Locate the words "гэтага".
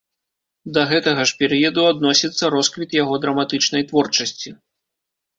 0.91-1.25